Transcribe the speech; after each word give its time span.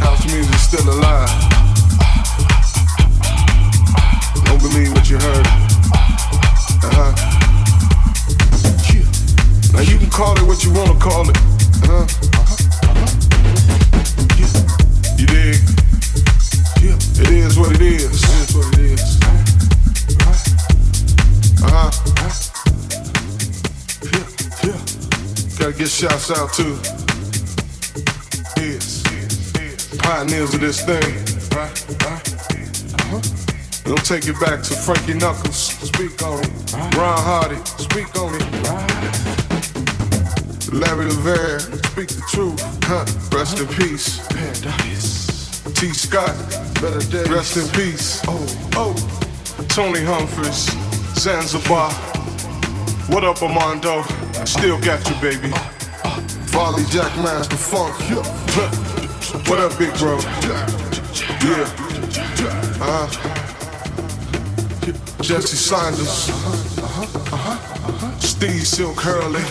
House 0.00 0.24
music 0.32 0.54
still 0.56 0.88
alive. 0.88 1.28
Don't 4.44 4.60
believe 4.60 4.92
what 4.92 5.08
you 5.08 5.18
heard. 5.18 5.46
Uh 6.82 6.90
huh. 6.92 7.12
Now 9.72 9.80
you 9.80 9.98
can 9.98 10.10
call 10.10 10.36
it 10.36 10.42
what 10.42 10.64
you 10.64 10.72
wanna 10.72 10.98
call 10.98 11.28
it. 11.28 11.36
Uh 11.84 11.88
huh. 11.88 12.06
You 15.18 15.26
dig? 15.26 15.60
It 17.20 17.30
is 17.30 17.58
what 17.58 17.72
it 17.72 17.82
is. 17.82 18.22
It 18.22 18.30
is 18.40 18.54
what 18.54 18.66
it 18.74 18.80
is. 18.80 19.20
Uh 21.62 21.70
huh. 21.70 21.90
Gotta 25.58 25.72
get 25.78 25.88
shouts 25.88 26.30
out 26.30 26.52
to 26.54 27.01
pioneers 30.02 30.54
of 30.54 30.60
this 30.60 30.84
thing. 30.84 31.00
Don't 33.84 34.04
take 34.04 34.26
it 34.26 34.38
back 34.40 34.62
to 34.62 34.74
Frankie 34.74 35.14
Knuckles. 35.14 35.56
Speak 35.56 36.22
on 36.22 36.40
it. 36.40 36.72
Ron 36.96 37.18
Hardy. 37.18 37.56
Speak 37.64 38.14
on 38.18 38.34
it. 38.34 38.42
Larry 40.72 41.06
Levan. 41.06 41.60
Speak 41.86 42.08
the 42.08 42.22
truth. 42.30 42.60
Huh. 42.84 43.04
Rest 43.36 43.58
in 43.60 43.66
peace. 43.68 44.18
Tee 45.74 45.92
Scott. 45.92 46.34
Rest 47.28 47.56
in 47.56 47.68
peace. 47.68 48.22
Oh, 48.26 48.46
oh. 48.76 48.94
Tony 49.68 50.00
Humphries. 50.00 50.70
Zanzibar. 51.18 51.92
What 53.08 53.24
up, 53.24 53.42
Armando? 53.42 54.02
Still 54.44 54.80
got 54.80 55.08
you, 55.08 55.14
baby. 55.20 55.50
Farley 56.52 56.84
Jack 56.90 57.16
Master 57.18 57.56
Funk. 57.56 58.91
What 59.48 59.58
up, 59.58 59.78
big 59.78 59.92
bro? 59.98 60.18
Yeah. 60.18 60.66
Uh, 62.80 63.06
huh. 63.06 63.06
Jesse 65.22 65.56
Saunders. 65.56 66.28
Uh 66.28 66.86
huh. 66.86 67.36
Uh 67.36 67.36
huh. 67.36 68.18
Steve 68.18 68.66
Silk 68.66 69.00
Hurley. 69.00 69.42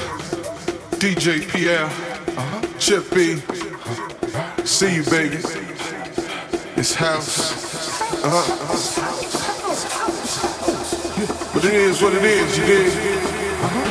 DJ 1.00 1.48
Pierre. 1.50 1.86
Uh-huh. 1.86 2.62
Chip 2.80 3.10
B. 3.14 3.42
See 4.66 4.96
you, 4.96 5.04
baby. 5.04 5.38
This 6.76 6.96
house. 6.96 7.52
Uh-huh. 8.24 9.12
But 11.54 11.66
it 11.66 11.74
is 11.74 12.02
what 12.02 12.14
it 12.14 12.24
is, 12.24 12.58
you 12.58 12.66
dig? 12.66 12.92
JMD, 13.62 13.91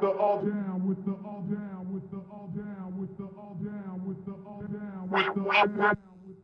with 0.00 0.12
the 0.12 0.18
all 0.22 0.42
down 0.42 0.88
with 0.88 1.04
the 1.04 1.12
all 1.26 1.42
down 1.50 1.92
with 1.92 2.10
the 2.10 2.18
all 2.30 2.48
down 2.54 2.98
with 3.00 3.16
the 3.18 3.24
all 3.36 3.56
down 3.60 4.06
with 4.06 4.24
the 4.26 4.32
all 4.46 4.62
down 4.62 5.10
with 5.10 5.34
the 5.34 5.50
all 5.50 5.66
down. 5.66 6.07